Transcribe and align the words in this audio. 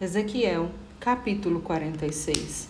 Ezequiel, 0.00 0.70
capítulo 0.98 1.60
46 1.60 2.68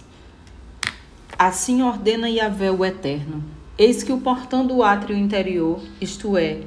Assim 1.38 1.82
ordena 1.82 2.28
Yahvé 2.28 2.70
o 2.70 2.84
Eterno: 2.84 3.42
Eis 3.78 4.02
que 4.02 4.12
o 4.12 4.20
portão 4.20 4.66
do 4.66 4.82
átrio 4.82 5.16
interior, 5.16 5.80
isto 5.98 6.36
é, 6.36 6.58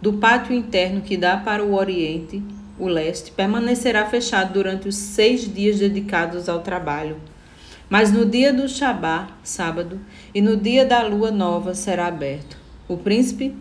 do 0.00 0.12
pátio 0.12 0.54
interno 0.54 1.00
que 1.00 1.16
dá 1.16 1.38
para 1.38 1.64
o 1.64 1.74
oriente, 1.74 2.42
o 2.78 2.86
leste, 2.86 3.32
permanecerá 3.32 4.04
fechado 4.04 4.52
durante 4.52 4.86
os 4.86 4.96
seis 4.96 5.50
dias 5.50 5.78
dedicados 5.78 6.46
ao 6.46 6.60
trabalho. 6.60 7.16
Mas 7.88 8.12
no 8.12 8.26
dia 8.26 8.52
do 8.52 8.68
Shabá, 8.68 9.28
sábado, 9.42 9.98
e 10.34 10.42
no 10.42 10.58
dia 10.58 10.84
da 10.84 11.06
lua 11.06 11.30
nova 11.30 11.74
será 11.74 12.08
aberto. 12.08 12.58
O 12.86 12.98
príncipe 12.98 13.54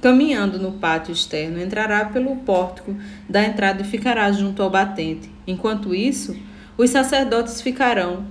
Caminhando 0.00 0.58
no 0.58 0.72
pátio 0.72 1.12
externo, 1.12 1.60
entrará 1.60 2.06
pelo 2.06 2.36
pórtico 2.36 2.96
da 3.28 3.44
entrada 3.44 3.82
e 3.82 3.84
ficará 3.84 4.30
junto 4.32 4.62
ao 4.62 4.70
batente. 4.70 5.30
Enquanto 5.46 5.94
isso, 5.94 6.36
os 6.78 6.90
sacerdotes 6.90 7.60
ficarão 7.60 8.24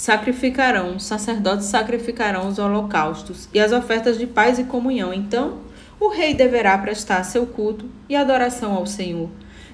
sacrificarão, 0.00 0.96
os 0.96 1.04
sacerdotes 1.04 1.66
sacrificarão 1.66 2.48
os 2.48 2.58
holocaustos 2.58 3.50
e 3.52 3.60
as 3.60 3.70
ofertas 3.70 4.18
de 4.18 4.26
paz 4.26 4.58
e 4.58 4.64
comunhão. 4.64 5.12
Então, 5.12 5.58
o 6.00 6.08
rei 6.08 6.32
deverá 6.32 6.78
prestar 6.78 7.22
seu 7.22 7.44
culto 7.46 7.84
e 8.08 8.16
adoração 8.16 8.72
ao 8.72 8.86
Senhor. 8.86 9.28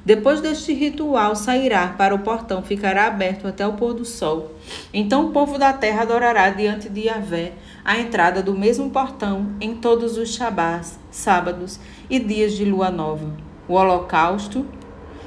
Depois 0.07 0.41
deste 0.41 0.73
ritual, 0.73 1.35
sairá 1.35 1.89
para 1.89 2.15
o 2.15 2.21
portão, 2.21 2.63
ficará 2.63 3.09
aberto 3.09 3.49
até 3.49 3.67
o 3.67 3.73
pôr 3.73 3.93
do 3.93 4.05
sol. 4.05 4.53
Então 4.95 5.27
o 5.27 5.31
povo 5.33 5.59
da 5.59 5.73
terra 5.73 6.03
adorará 6.03 6.49
diante 6.51 6.89
de 6.89 7.09
Yahvé 7.09 7.55
a 7.85 7.99
entrada 7.99 8.41
do 8.41 8.57
mesmo 8.57 8.89
portão 8.89 9.49
em 9.61 9.75
todos 9.75 10.17
os 10.17 10.33
shabás, 10.33 10.97
sábados 11.11 11.81
e 12.09 12.21
dias 12.21 12.53
de 12.53 12.65
lua 12.65 12.89
nova. 12.89 13.33
O 13.67 13.75
holocausto 13.75 14.65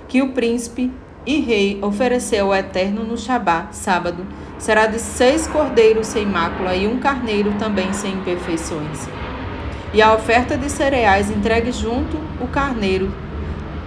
que 0.08 0.22
o 0.22 0.32
príncipe 0.32 0.90
e 1.26 1.42
rei 1.42 1.78
ofereceu 1.82 2.46
ao 2.46 2.56
Eterno 2.56 3.04
no 3.04 3.18
Shabá, 3.18 3.68
sábado, 3.74 4.26
será 4.58 4.86
de 4.88 4.98
seis 4.98 5.46
cordeiros 5.46 6.08
sem 6.08 6.26
mácula 6.26 6.74
e 6.74 6.88
um 6.88 7.00
carneiro 7.00 7.54
também 7.60 7.92
sem 7.92 8.14
imperfeições. 8.14 9.10
E 9.94 10.02
a 10.02 10.14
oferta 10.14 10.58
de 10.58 10.70
cereais 10.70 11.30
entregue 11.30 11.74
junto 11.74 12.16
o 12.42 12.48
carneiro 12.48 13.14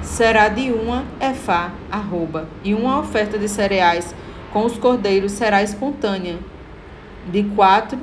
será 0.03 0.49
de 0.49 0.71
uma 0.73 1.05
efá, 1.21 1.73
arroba, 1.91 2.49
e 2.65 2.75
uma 2.75 2.99
oferta 2.99 3.39
de 3.39 3.49
cereais 3.49 4.15
com 4.53 4.65
os 4.65 4.77
cordeiros 4.77 5.33
será 5.33 5.63
espontânea, 5.63 6.39
de 7.31 7.45
quatro, 7.45 7.99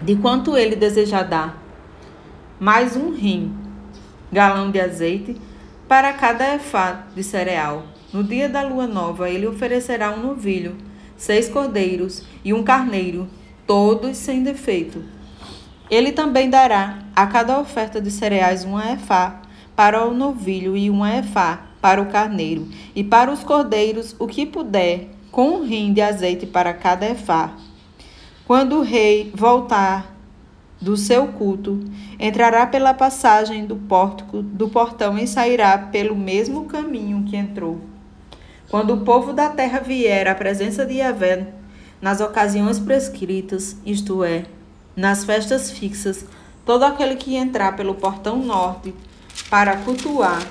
de 0.00 0.14
quanto 0.16 0.56
ele 0.56 0.76
desejar 0.76 1.24
dar, 1.24 1.60
mais 2.60 2.96
um 2.96 3.12
rim, 3.12 3.56
galão 4.30 4.70
de 4.70 4.78
azeite, 4.78 5.36
para 5.88 6.12
cada 6.12 6.54
efá 6.54 7.06
de 7.14 7.22
cereal. 7.22 7.84
No 8.12 8.22
dia 8.22 8.48
da 8.48 8.62
lua 8.62 8.86
nova, 8.86 9.28
ele 9.30 9.46
oferecerá 9.46 10.10
um 10.12 10.20
novilho, 10.20 10.76
seis 11.16 11.48
cordeiros 11.48 12.24
e 12.44 12.52
um 12.52 12.62
carneiro, 12.62 13.28
todos 13.66 14.16
sem 14.16 14.42
defeito. 14.42 15.02
Ele 15.90 16.12
também 16.12 16.50
dará 16.50 16.98
a 17.14 17.26
cada 17.26 17.58
oferta 17.58 18.00
de 18.00 18.10
cereais 18.10 18.64
uma 18.64 18.92
efá 18.92 19.40
para 19.76 20.04
o 20.06 20.14
novilho 20.14 20.76
e 20.76 20.90
um 20.90 21.06
efá 21.06 21.66
para 21.80 22.02
o 22.02 22.06
carneiro, 22.06 22.66
e 22.96 23.04
para 23.04 23.30
os 23.30 23.44
cordeiros 23.44 24.16
o 24.18 24.26
que 24.26 24.44
puder, 24.44 25.10
com 25.30 25.50
um 25.50 25.64
rim 25.64 25.92
de 25.92 26.00
azeite 26.00 26.46
para 26.46 26.74
cada 26.74 27.06
efá. 27.06 27.52
Quando 28.46 28.76
o 28.76 28.82
rei 28.82 29.30
voltar 29.34 30.16
do 30.80 30.96
seu 30.96 31.28
culto, 31.28 31.78
entrará 32.18 32.66
pela 32.66 32.94
passagem 32.94 33.66
do 33.66 33.76
pórtico 33.76 34.42
do 34.42 34.68
portão 34.68 35.18
e 35.18 35.26
sairá 35.26 35.76
pelo 35.78 36.16
mesmo 36.16 36.64
caminho 36.64 37.24
que 37.24 37.36
entrou. 37.36 37.80
Quando 38.68 38.94
o 38.94 39.04
povo 39.04 39.32
da 39.32 39.48
terra 39.48 39.80
vier 39.80 40.26
à 40.26 40.34
presença 40.34 40.84
de 40.84 40.94
Yahvé 40.94 41.46
nas 42.00 42.20
ocasiões 42.20 42.78
prescritas, 42.78 43.76
isto 43.86 44.24
é, 44.24 44.44
nas 44.96 45.24
festas 45.24 45.70
fixas, 45.70 46.24
todo 46.64 46.82
aquele 46.84 47.16
que 47.16 47.36
entrar 47.36 47.76
pelo 47.76 47.94
portão 47.94 48.38
norte 48.38 48.92
para 49.48 49.76
cultuar 49.78 50.42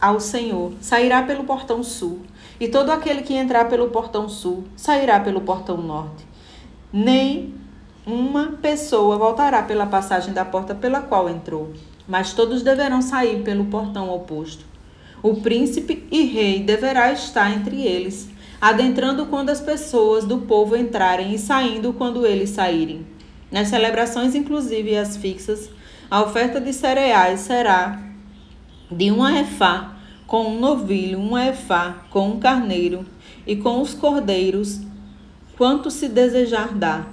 ao 0.00 0.18
Senhor 0.18 0.72
sairá 0.80 1.22
pelo 1.22 1.44
portão 1.44 1.82
sul, 1.82 2.20
e 2.58 2.68
todo 2.68 2.90
aquele 2.90 3.22
que 3.22 3.34
entrar 3.34 3.68
pelo 3.68 3.90
portão 3.90 4.28
sul 4.28 4.64
sairá 4.76 5.20
pelo 5.20 5.42
portão 5.42 5.76
norte. 5.76 6.26
Nem 6.92 7.54
uma 8.06 8.52
pessoa 8.62 9.18
voltará 9.18 9.62
pela 9.62 9.86
passagem 9.86 10.32
da 10.32 10.44
porta 10.44 10.74
pela 10.74 11.00
qual 11.02 11.28
entrou, 11.28 11.72
mas 12.08 12.32
todos 12.32 12.62
deverão 12.62 13.02
sair 13.02 13.42
pelo 13.42 13.66
portão 13.66 14.10
oposto. 14.10 14.64
O 15.22 15.36
príncipe 15.42 16.06
e 16.10 16.24
rei 16.24 16.62
deverá 16.62 17.12
estar 17.12 17.52
entre 17.52 17.82
eles, 17.82 18.28
adentrando 18.58 19.26
quando 19.26 19.50
as 19.50 19.60
pessoas 19.60 20.24
do 20.24 20.38
povo 20.38 20.76
entrarem 20.76 21.34
e 21.34 21.38
saindo 21.38 21.92
quando 21.92 22.26
eles 22.26 22.50
saírem. 22.50 23.06
Nas 23.50 23.68
celebrações, 23.68 24.34
inclusive 24.34 24.96
as 24.96 25.16
fixas, 25.16 25.68
a 26.10 26.22
oferta 26.22 26.60
de 26.60 26.72
cereais 26.72 27.40
será 27.40 28.00
de 28.90 29.12
uma 29.12 29.38
efá 29.38 29.94
com 30.26 30.48
um 30.48 30.58
novilho, 30.58 31.20
uma 31.20 31.46
efá 31.46 31.98
com 32.10 32.30
um 32.30 32.40
carneiro 32.40 33.06
e 33.46 33.54
com 33.54 33.80
os 33.80 33.94
cordeiros, 33.94 34.80
quanto 35.56 35.88
se 35.88 36.08
desejar 36.08 36.74
dar. 36.74 37.08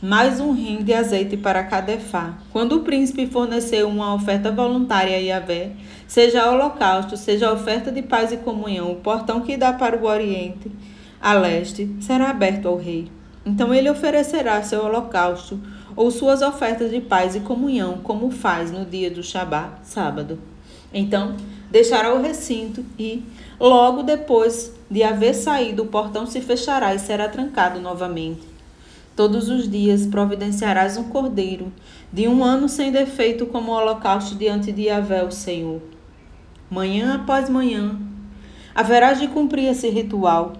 Mais 0.00 0.40
um 0.40 0.52
rim 0.52 0.82
de 0.82 0.94
azeite 0.94 1.36
para 1.36 1.64
cada 1.64 1.92
efá. 1.92 2.38
Quando 2.50 2.76
o 2.76 2.80
príncipe 2.80 3.26
fornecer 3.26 3.84
uma 3.84 4.14
oferta 4.14 4.50
voluntária 4.50 5.16
a 5.16 5.20
Yahvé, 5.20 5.72
seja 6.06 6.50
holocausto, 6.50 7.16
seja 7.16 7.52
oferta 7.52 7.92
de 7.92 8.00
paz 8.00 8.32
e 8.32 8.38
comunhão, 8.38 8.92
o 8.92 8.96
portão 8.96 9.40
que 9.40 9.56
dá 9.56 9.72
para 9.72 9.98
o 9.98 10.06
oriente, 10.06 10.70
a 11.20 11.34
leste, 11.34 11.94
será 12.00 12.30
aberto 12.30 12.68
ao 12.68 12.76
rei. 12.76 13.10
Então 13.44 13.74
ele 13.74 13.90
oferecerá 13.90 14.62
seu 14.62 14.84
holocausto 14.84 15.60
ou 15.98 16.12
suas 16.12 16.42
ofertas 16.42 16.92
de 16.92 17.00
paz 17.00 17.34
e 17.34 17.40
comunhão, 17.40 17.98
como 18.04 18.30
faz 18.30 18.70
no 18.70 18.84
dia 18.84 19.10
do 19.10 19.20
Shabá, 19.20 19.80
sábado. 19.82 20.38
Então, 20.94 21.34
deixará 21.72 22.14
o 22.14 22.22
recinto 22.22 22.84
e, 22.96 23.24
logo 23.58 24.04
depois 24.04 24.72
de 24.88 25.02
haver 25.02 25.34
saído, 25.34 25.82
o 25.82 25.86
portão 25.86 26.24
se 26.24 26.40
fechará 26.40 26.94
e 26.94 27.00
será 27.00 27.28
trancado 27.28 27.80
novamente. 27.80 28.42
Todos 29.16 29.48
os 29.48 29.68
dias 29.68 30.06
providenciarás 30.06 30.96
um 30.96 31.08
cordeiro, 31.08 31.72
de 32.12 32.28
um 32.28 32.44
ano 32.44 32.68
sem 32.68 32.92
defeito, 32.92 33.44
como 33.46 33.72
holocausto 33.72 34.36
diante 34.36 34.70
de 34.70 34.82
Yahvé, 34.82 35.24
o 35.24 35.32
Senhor. 35.32 35.82
Manhã 36.70 37.16
após 37.16 37.50
manhã, 37.50 37.98
haverás 38.72 39.18
de 39.18 39.26
cumprir 39.26 39.64
esse 39.64 39.90
ritual 39.90 40.52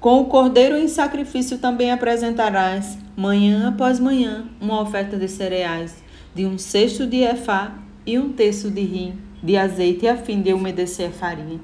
com 0.00 0.20
o 0.20 0.26
cordeiro 0.26 0.76
em 0.76 0.86
sacrifício 0.86 1.58
também 1.58 1.90
apresentarás, 1.90 2.96
manhã 3.16 3.68
após 3.68 3.98
manhã, 3.98 4.46
uma 4.60 4.80
oferta 4.80 5.16
de 5.16 5.28
cereais, 5.28 6.02
de 6.34 6.46
um 6.46 6.56
cesto 6.56 7.06
de 7.06 7.22
efá 7.22 7.72
e 8.06 8.18
um 8.18 8.32
terço 8.32 8.70
de 8.70 8.80
rim 8.80 9.28
de 9.42 9.56
azeite, 9.56 10.06
a 10.06 10.16
fim 10.16 10.40
de 10.40 10.52
umedecer 10.52 11.08
a 11.08 11.12
farinha. 11.12 11.60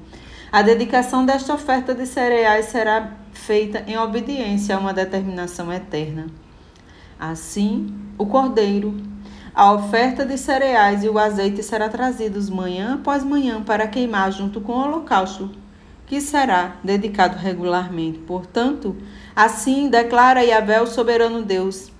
A 0.51 0.61
dedicação 0.61 1.25
desta 1.25 1.53
oferta 1.53 1.93
de 1.93 2.05
cereais 2.05 2.65
será 2.65 3.17
feita 3.33 3.83
em 3.87 3.97
obediência 3.97 4.75
a 4.75 4.79
uma 4.79 4.93
determinação 4.93 5.71
eterna. 5.71 6.27
Assim, 7.19 7.93
o 8.17 8.25
cordeiro, 8.25 8.95
a 9.53 9.73
oferta 9.73 10.25
de 10.25 10.37
cereais 10.37 11.03
e 11.03 11.09
o 11.09 11.19
azeite 11.19 11.63
será 11.63 11.89
trazidos 11.89 12.49
manhã 12.49 12.95
após 12.95 13.23
manhã 13.23 13.61
para 13.61 13.87
queimar 13.87 14.31
junto 14.31 14.61
com 14.61 14.73
o 14.73 14.83
holocausto 14.83 15.51
que 16.07 16.21
será 16.21 16.75
dedicado 16.83 17.37
regularmente. 17.37 18.19
Portanto, 18.19 18.95
assim 19.35 19.89
declara 19.89 20.43
Yahvé, 20.43 20.81
o 20.81 20.87
soberano 20.87 21.41
Deus: 21.41 21.91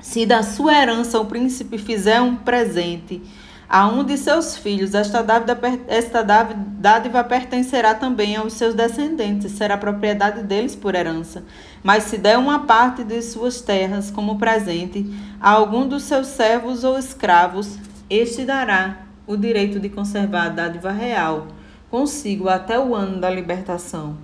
se 0.00 0.26
da 0.26 0.42
sua 0.42 0.74
herança 0.74 1.20
o 1.20 1.26
príncipe 1.26 1.78
fizer 1.78 2.20
um 2.20 2.36
presente 2.36 3.22
a 3.66 3.88
um 3.88 4.04
de 4.04 4.18
seus 4.18 4.56
filhos, 4.56 4.94
esta 4.94 5.22
dádiva, 5.22 5.58
esta 5.88 6.22
dádiva 6.22 7.24
pertencerá 7.24 7.94
também 7.94 8.36
aos 8.36 8.52
seus 8.52 8.74
descendentes, 8.74 9.52
será 9.52 9.76
propriedade 9.76 10.42
deles 10.42 10.76
por 10.76 10.94
herança. 10.94 11.42
Mas 11.82 12.04
se 12.04 12.18
der 12.18 12.38
uma 12.38 12.60
parte 12.60 13.02
de 13.02 13.20
suas 13.22 13.62
terras 13.62 14.10
como 14.10 14.38
presente 14.38 15.10
a 15.40 15.50
algum 15.50 15.88
dos 15.88 16.02
seus 16.02 16.26
servos 16.26 16.84
ou 16.84 16.98
escravos, 16.98 17.78
este 18.08 18.44
dará 18.44 19.06
o 19.26 19.34
direito 19.34 19.80
de 19.80 19.88
conservar 19.88 20.46
a 20.46 20.50
dádiva 20.50 20.92
real 20.92 21.48
consigo 21.94 22.48
até 22.48 22.76
o 22.76 22.92
ano 22.92 23.20
da 23.20 23.30
libertação. 23.30 24.16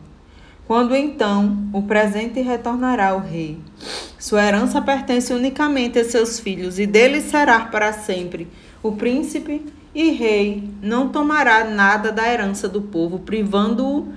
Quando 0.66 0.92
então 0.92 1.68
o 1.72 1.82
presente 1.82 2.40
retornará 2.40 3.10
ao 3.10 3.20
rei. 3.20 3.60
Sua 4.18 4.44
herança 4.44 4.82
pertence 4.82 5.32
unicamente 5.32 5.96
a 5.96 6.04
seus 6.04 6.40
filhos, 6.40 6.80
e 6.80 6.86
dele 6.86 7.20
será 7.20 7.60
para 7.60 7.92
sempre. 7.92 8.48
O 8.82 8.90
príncipe 8.90 9.64
e 9.94 10.10
rei 10.10 10.68
não 10.82 11.10
tomará 11.10 11.62
nada 11.62 12.10
da 12.10 12.28
herança 12.28 12.68
do 12.68 12.82
povo, 12.82 13.20
privando-o 13.20 14.08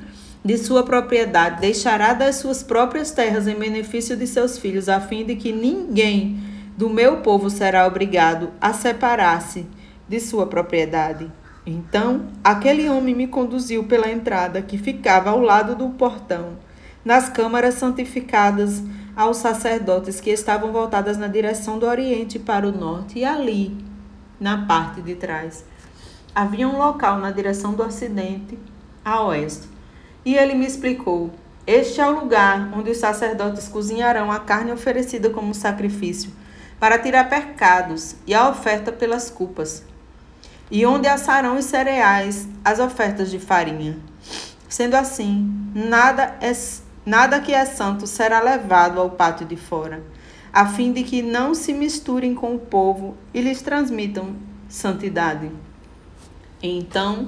de 0.43 0.57
sua 0.57 0.81
propriedade, 0.81 1.61
deixará 1.61 2.15
das 2.15 2.37
suas 2.37 2.63
próprias 2.63 3.11
terras 3.11 3.47
em 3.47 3.53
benefício 3.53 4.17
de 4.17 4.25
seus 4.25 4.57
filhos, 4.57 4.89
a 4.89 4.99
fim 4.99 5.23
de 5.23 5.35
que 5.35 5.51
ninguém 5.51 6.39
do 6.75 6.89
meu 6.89 7.17
povo 7.17 7.51
será 7.51 7.85
obrigado 7.85 8.49
a 8.59 8.73
separar-se 8.73 9.67
de 10.09 10.19
sua 10.19 10.47
propriedade. 10.47 11.31
Então, 11.65 12.27
aquele 12.43 12.89
homem 12.89 13.15
me 13.15 13.27
conduziu 13.27 13.85
pela 13.85 14.11
entrada 14.11 14.61
que 14.61 14.77
ficava 14.77 15.29
ao 15.29 15.39
lado 15.39 15.75
do 15.75 15.89
portão, 15.91 16.57
nas 17.05 17.29
câmaras 17.29 17.75
santificadas 17.75 18.83
aos 19.15 19.37
sacerdotes 19.37 20.19
que 20.19 20.29
estavam 20.29 20.73
voltadas 20.73 21.17
na 21.17 21.27
direção 21.27 21.79
do 21.79 21.85
oriente 21.85 22.37
para 22.37 22.67
o 22.67 22.71
norte, 22.71 23.19
e 23.19 23.25
ali, 23.25 23.77
na 24.39 24.65
parte 24.65 25.01
de 25.01 25.15
trás, 25.15 25.63
havia 26.35 26.67
um 26.67 26.77
local 26.77 27.19
na 27.19 27.31
direção 27.31 27.73
do 27.73 27.83
ocidente 27.83 28.59
a 29.05 29.21
oeste. 29.23 29.69
E 30.25 30.35
ele 30.35 30.55
me 30.55 30.65
explicou: 30.65 31.31
Este 31.65 32.01
é 32.01 32.07
o 32.07 32.19
lugar 32.19 32.71
onde 32.75 32.91
os 32.91 32.97
sacerdotes 32.97 33.69
cozinharão 33.69 34.31
a 34.31 34.39
carne 34.39 34.71
oferecida 34.71 35.29
como 35.29 35.53
sacrifício, 35.53 36.31
para 36.77 36.99
tirar 36.99 37.29
pecados 37.29 38.15
e 38.27 38.33
a 38.33 38.49
oferta 38.49 38.91
pelas 38.91 39.29
culpas, 39.29 39.85
e 40.69 40.85
onde 40.85 41.07
assarão 41.07 41.57
os 41.57 41.65
cereais, 41.65 42.47
as 42.63 42.79
ofertas 42.79 43.29
de 43.29 43.39
farinha. 43.39 43.97
Sendo 44.67 44.95
assim, 44.95 45.71
nada 45.73 46.35
é 46.41 46.53
Nada 47.05 47.41
que 47.41 47.53
é 47.53 47.65
santo 47.65 48.07
será 48.07 48.39
levado 48.39 48.99
ao 48.99 49.09
pátio 49.09 49.45
de 49.45 49.57
fora, 49.57 50.01
a 50.53 50.65
fim 50.65 50.93
de 50.93 51.03
que 51.03 51.21
não 51.21 51.53
se 51.53 51.73
misturem 51.73 52.33
com 52.33 52.55
o 52.55 52.59
povo 52.59 53.17
e 53.33 53.41
lhes 53.41 53.61
transmitam 53.61 54.37
santidade. 54.69 55.51
Então, 56.61 57.27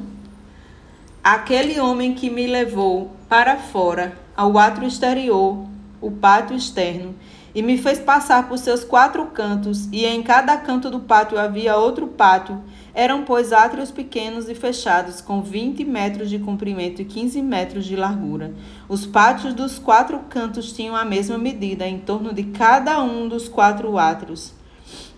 aquele 1.21 1.77
homem 1.77 2.15
que 2.15 2.29
me 2.29 2.47
levou 2.47 3.11
para 3.27 3.57
fora, 3.57 4.17
ao 4.33 4.57
átrio 4.57 4.87
exterior, 4.87 5.67
o 6.05 6.11
pátio 6.11 6.55
externo, 6.55 7.15
e 7.55 7.63
me 7.63 7.77
fez 7.77 7.97
passar 7.97 8.47
por 8.47 8.57
seus 8.57 8.83
quatro 8.83 9.25
cantos, 9.27 9.87
e 9.91 10.05
em 10.05 10.21
cada 10.21 10.57
canto 10.57 10.89
do 10.89 10.99
pátio 10.99 11.39
havia 11.39 11.77
outro 11.77 12.05
pátio, 12.05 12.61
eram, 12.93 13.23
pois, 13.23 13.51
átrios 13.51 13.91
pequenos 13.91 14.47
e 14.47 14.53
fechados, 14.53 15.19
com 15.19 15.41
20 15.41 15.83
metros 15.83 16.29
de 16.29 16.37
comprimento 16.37 17.01
e 17.01 17.05
15 17.05 17.41
metros 17.41 17.85
de 17.85 17.95
largura. 17.95 18.53
Os 18.87 19.05
pátios 19.05 19.53
dos 19.53 19.79
quatro 19.79 20.19
cantos 20.29 20.73
tinham 20.73 20.95
a 20.95 21.03
mesma 21.03 21.37
medida, 21.37 21.87
em 21.87 21.97
torno 21.97 22.33
de 22.33 22.43
cada 22.43 23.01
um 23.01 23.27
dos 23.27 23.47
quatro 23.47 23.97
átrios. 23.97 24.53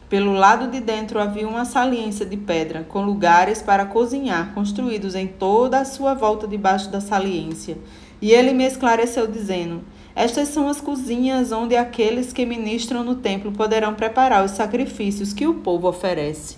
Pelo 0.10 0.32
lado 0.32 0.72
de 0.72 0.80
dentro 0.80 1.20
havia 1.20 1.48
uma 1.48 1.66
saliência 1.66 2.26
de 2.26 2.38
pedra, 2.38 2.86
com 2.88 3.04
lugares 3.04 3.62
para 3.62 3.86
cozinhar, 3.86 4.54
construídos 4.54 5.16
em 5.16 5.28
toda 5.28 5.80
a 5.80 5.86
sua 5.86 6.14
volta 6.14 6.48
debaixo 6.48 6.90
da 6.90 7.02
saliência. 7.02 7.78
E 8.22 8.32
ele 8.32 8.54
me 8.54 8.66
esclareceu, 8.66 9.28
dizendo: 9.28 9.84
Estas 10.18 10.48
são 10.48 10.68
as 10.68 10.82
cozinhas 10.82 11.52
onde 11.52 11.76
aqueles 11.76 12.34
que 12.34 12.44
ministram 12.44 13.04
no 13.04 13.18
templo 13.18 13.52
poderão 13.52 13.94
preparar 13.94 14.44
os 14.44 14.50
sacrifícios 14.50 15.32
que 15.32 15.46
o 15.46 15.54
povo 15.54 15.88
oferece. 15.88 16.58